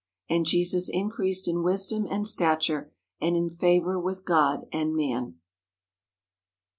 [0.27, 5.35] And Jesus increased in wisdom and stature and in favour with God and man.